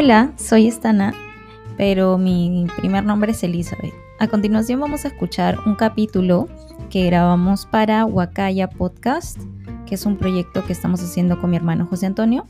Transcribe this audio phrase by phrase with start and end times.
[0.00, 1.12] Hola, soy Estana,
[1.76, 3.92] pero mi primer nombre es Elizabeth.
[4.20, 6.46] A continuación vamos a escuchar un capítulo
[6.88, 9.40] que grabamos para Wakaya Podcast,
[9.86, 12.46] que es un proyecto que estamos haciendo con mi hermano José Antonio,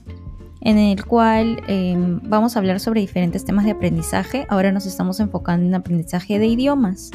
[0.60, 4.46] en el cual em, vamos a hablar sobre diferentes temas de aprendizaje.
[4.50, 7.12] Ahora nos estamos enfocando en aprendizaje de idiomas.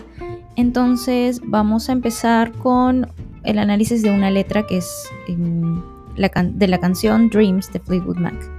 [0.56, 3.08] Entonces vamos a empezar con
[3.44, 4.90] el análisis de una letra que es
[5.28, 5.80] em,
[6.16, 8.53] de la canción Dreams de Fleetwood Mac.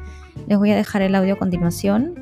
[0.46, 2.14] Les voy a dejar el audio a continuación.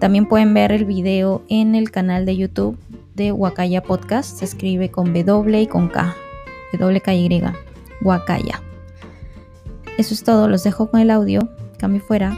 [0.00, 2.76] También pueden ver el video en el canal de YouTube
[3.14, 4.38] de Wakaya Podcast.
[4.38, 6.14] Se escribe con W y con K.
[6.72, 7.42] W K Y.
[8.02, 8.60] Wakaya.
[9.98, 10.48] Eso es todo.
[10.48, 11.48] Los dejo con el audio.
[11.78, 12.36] Cambio fuera.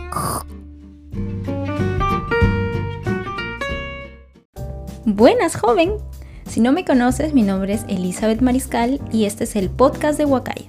[5.07, 5.93] Buenas, joven.
[6.46, 10.27] Si no me conoces, mi nombre es Elizabeth Mariscal y este es el podcast de
[10.27, 10.69] Wakaya.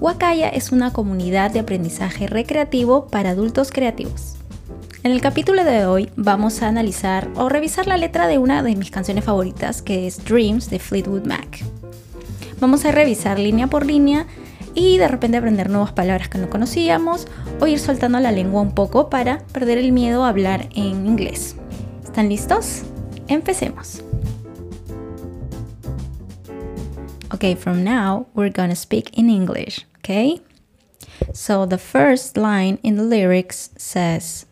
[0.00, 4.36] Wakaya es una comunidad de aprendizaje recreativo para adultos creativos.
[5.02, 8.76] En el capítulo de hoy vamos a analizar o revisar la letra de una de
[8.76, 11.62] mis canciones favoritas, que es Dreams de Fleetwood Mac.
[12.60, 14.26] Vamos a revisar línea por línea
[14.74, 17.26] y de repente aprender nuevas palabras que no conocíamos
[17.60, 21.56] o ir soltando la lengua un poco para perder el miedo a hablar en inglés.
[22.02, 22.84] ¿Están listos?
[23.28, 24.02] Empecemos.
[27.34, 29.89] Okay, from now we're gonna speak in English.
[30.10, 30.40] Okay?
[31.32, 34.44] So the first line in the lyrics says,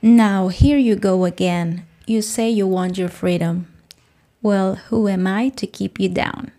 [0.00, 1.84] Now here you go again.
[2.06, 3.66] You say you want your freedom.
[4.40, 6.52] Well, who am I to keep you down?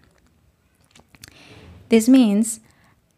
[1.90, 2.60] This means,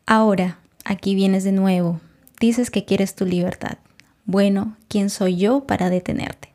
[0.08, 2.00] ahora, aquí vienes de nuevo.
[2.40, 3.76] Dices que quieres tu libertad.
[4.26, 6.54] Bueno, ¿quién soy yo para detenerte?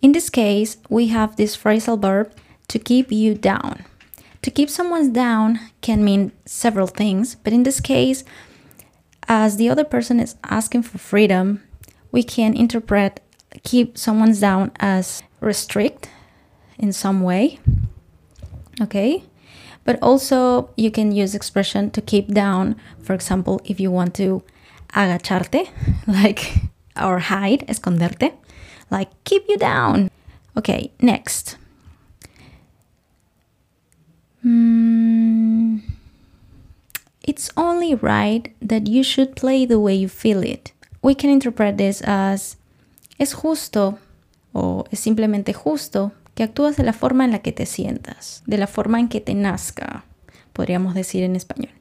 [0.00, 2.32] In this case, we have this phrasal verb
[2.68, 3.84] to keep you down.
[4.48, 8.24] To keep someone down can mean several things, but in this case,
[9.28, 11.62] as the other person is asking for freedom,
[12.12, 13.20] we can interpret
[13.62, 16.08] keep someone down as restrict
[16.78, 17.58] in some way.
[18.80, 19.22] Okay?
[19.84, 24.42] But also you can use expression to keep down, for example, if you want to
[24.94, 25.68] agacharte,
[26.06, 26.54] like
[26.96, 28.32] or hide, esconderte,
[28.90, 30.10] like keep you down.
[30.56, 31.57] Okay, next.
[34.44, 35.80] Mm,
[37.22, 40.72] it's only right that you should play the way you feel it.
[41.02, 42.56] We can interpret this as
[43.18, 43.98] es justo
[44.52, 48.58] o es simplemente justo que actúas de la forma en la que te sientas, de
[48.58, 50.04] la forma en que te nazca,
[50.52, 51.72] podríamos decir en español.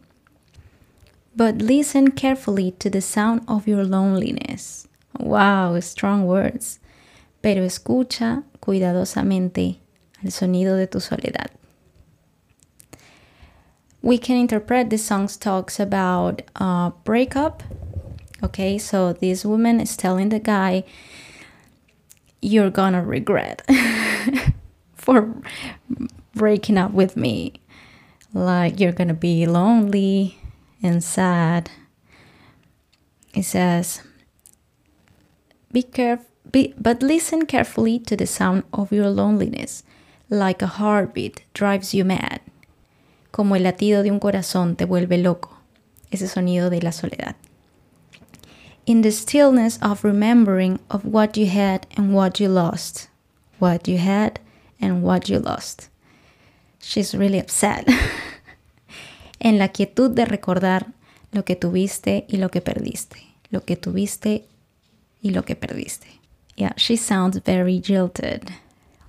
[1.36, 4.88] But listen carefully to the sound of your loneliness.
[5.20, 6.80] Wow, strong words.
[7.42, 9.80] Pero escucha cuidadosamente
[10.24, 11.52] al sonido de tu soledad
[14.08, 17.62] we can interpret the song's talks about uh, breakup.
[18.42, 20.86] Okay, so this woman is telling the guy,
[22.42, 23.68] "You're gonna regret
[24.96, 25.36] for
[26.34, 27.60] breaking up with me.
[28.34, 30.38] Like you're gonna be lonely
[30.82, 31.70] and sad."
[33.34, 34.04] It says,
[35.74, 39.84] "Be careful." Be, but listen carefully to the sound of your loneliness,
[40.30, 42.40] like a heartbeat drives you mad
[43.32, 45.58] como el latido de un corazón te vuelve loco,
[46.12, 47.36] ese sonido de la soledad.
[48.86, 53.10] In the stillness of remembering of what you had and what you lost,
[53.60, 54.40] what you had
[54.80, 55.90] and what you lost.
[56.80, 57.86] She's really upset.
[59.40, 60.94] en la quietud de recordar
[61.32, 63.18] lo que tuviste y lo que perdiste,
[63.50, 64.46] lo que tuviste
[65.22, 66.08] y lo que perdiste.
[66.56, 68.52] Yeah, she sounds very jilted.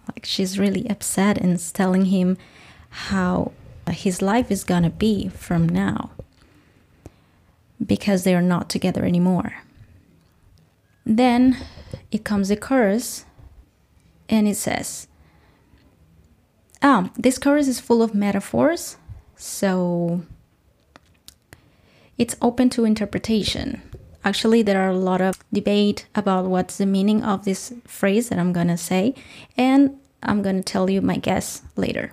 [0.08, 2.36] Like she's really upset and telling him
[3.08, 3.52] how
[3.92, 6.10] his life is gonna be from now
[7.84, 9.54] because they're not together anymore.
[11.04, 11.56] Then
[12.10, 13.24] it comes the chorus
[14.28, 15.08] and it says,
[16.82, 18.96] Ah, this chorus is full of metaphors,
[19.36, 20.22] so
[22.16, 23.82] it's open to interpretation.
[24.24, 28.38] Actually, there are a lot of debate about what's the meaning of this phrase that
[28.38, 29.14] I'm gonna say,
[29.56, 32.12] and I'm gonna tell you my guess later.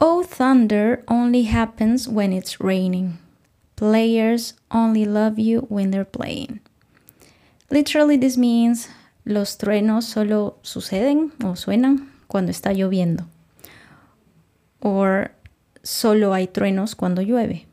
[0.00, 3.18] Oh, thunder only happens when it's raining.
[3.74, 6.60] Players only love you when they're playing.
[7.68, 8.88] Literally, this means
[9.24, 13.26] los truenos solo suceden o suenan cuando está lloviendo.
[14.80, 15.32] Or
[15.82, 17.66] solo hay truenos cuando llueve.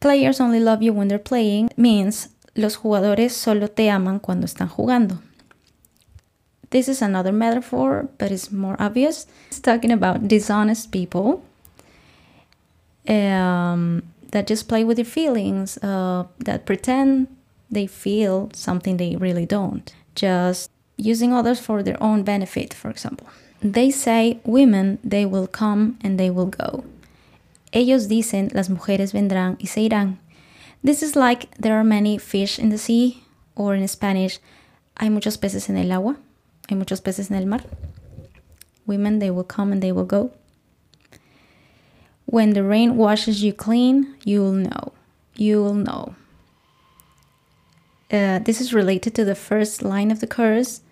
[0.00, 4.68] Players only love you when they're playing means los jugadores solo te aman cuando están
[4.68, 5.20] jugando.
[6.70, 9.26] This is another metaphor, but it's more obvious.
[9.48, 11.42] It's talking about dishonest people
[13.08, 17.26] um, that just play with your feelings, uh, that pretend
[17.70, 23.26] they feel something they really don't, just using others for their own benefit, for example.
[23.62, 26.84] They say women, they will come and they will go.
[27.72, 30.18] Ellos dicen, las mujeres vendrán y se irán.
[30.82, 33.22] This is like there are many fish in the sea,
[33.54, 34.38] or in Spanish,
[34.98, 36.16] hay muchos peces en el agua,
[36.70, 37.62] hay muchos peces en el mar.
[38.86, 40.30] Women, they will come and they will go.
[42.26, 44.92] When the rain washes you clean, you will know.
[45.34, 46.14] You will know.
[48.10, 50.82] Uh, this is related to the first line of the chorus.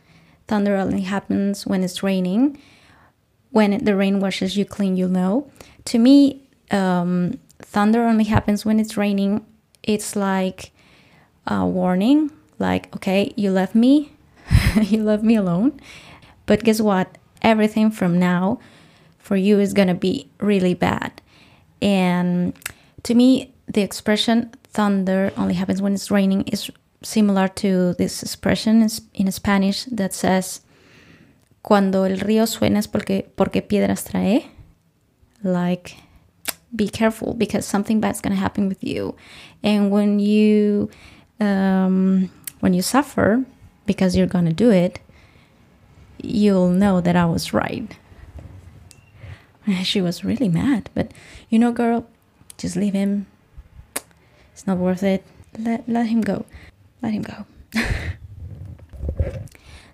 [0.49, 2.61] Thunder only happens when it's raining.
[3.51, 5.51] When the rain washes you clean, you'll know.
[5.87, 6.43] To me,
[6.73, 9.47] um, thunder only happens when it's raining.
[9.83, 10.73] It's like
[11.47, 14.13] a warning, like, okay, you left me,
[14.83, 15.81] you left me alone.
[16.47, 17.19] But guess what?
[17.43, 18.59] Everything from now
[19.19, 21.21] for you is gonna be really bad.
[21.81, 22.55] And
[23.05, 26.71] to me, the expression thunder only happens when it's raining is
[27.03, 30.61] similar to this expression in Spanish that says
[31.63, 34.47] cuando el río suena es porque porque piedras trae
[35.43, 35.97] like
[36.75, 39.15] be careful because something bad's going to happen with you
[39.63, 40.91] and when you
[41.41, 42.31] um,
[42.61, 43.45] when you suffer
[43.89, 45.01] because you're going to do it
[46.23, 47.97] you'll know that I was right
[49.83, 51.11] she was really mad but
[51.49, 52.07] you know girl
[52.57, 53.27] just leave him
[54.53, 55.25] it's not worth it
[55.59, 56.45] let, let him go
[57.03, 57.47] let him go.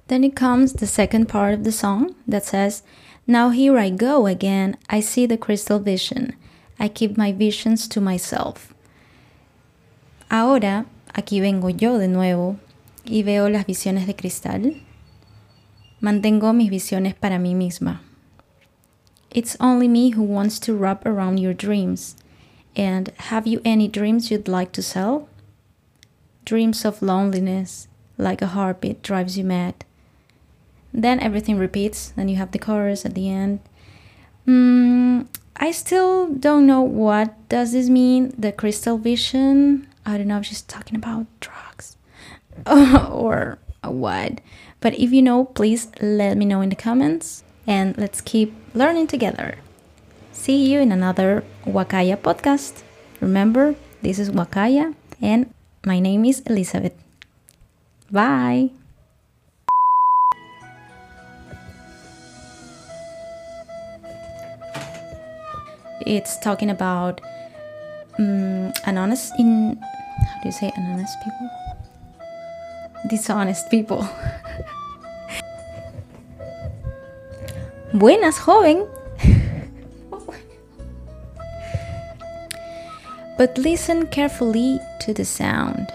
[0.08, 2.82] then it comes the second part of the song that says,
[3.26, 4.76] Now here I go again.
[4.88, 6.35] I see the crystal vision.
[6.79, 8.75] I keep my visions to myself.
[10.31, 12.58] Ahora, aquí vengo yo de nuevo
[13.05, 14.83] y veo las visiones de cristal.
[16.01, 18.01] Mantengo mis visiones para mí misma.
[19.31, 22.17] It's only me who wants to wrap around your dreams.
[22.77, 25.29] And have you any dreams you'd like to sell?
[26.45, 29.85] Dreams of loneliness, like a heartbeat, drives you mad.
[30.93, 32.12] Then everything repeats.
[32.17, 33.61] Then you have the chorus at the end.
[34.47, 35.27] Mm,
[35.57, 38.33] I still don't know what does this mean.
[38.39, 39.89] The crystal vision.
[40.07, 41.63] I don't know if she's talking about drugs
[42.67, 44.41] or what.
[44.81, 49.06] But if you know, please let me know in the comments and let's keep learning
[49.06, 49.59] together.
[50.33, 52.83] See you in another Wakaya podcast.
[53.21, 55.53] Remember, this is Wakaya and
[55.87, 56.93] my name is Elizabeth.
[58.11, 58.71] Bye.
[66.07, 67.23] It's talking about
[68.19, 71.63] um, an honest in how do you say an honest people?
[73.09, 74.09] Dishonest people.
[77.93, 78.89] Buenas, joven.
[83.37, 85.93] but listen carefully to the sound.